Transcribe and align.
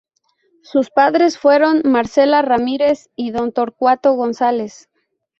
Sus 0.63 0.89
padres 0.89 1.37
fueron 1.37 1.83
Marcela 1.85 2.41
Ramírez, 2.41 3.11
y 3.15 3.29
don 3.29 3.51
Torcuato 3.51 4.13
González. 4.13 4.89